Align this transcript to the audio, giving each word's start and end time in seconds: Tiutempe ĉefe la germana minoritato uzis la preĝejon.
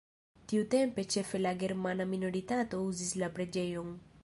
Tiutempe 0.51 1.03
ĉefe 1.15 1.41
la 1.41 1.51
germana 1.65 2.09
minoritato 2.15 2.83
uzis 2.89 3.15
la 3.25 3.33
preĝejon. 3.39 3.97